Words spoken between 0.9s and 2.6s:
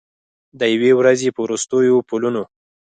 ورځې په وروستیو پلونو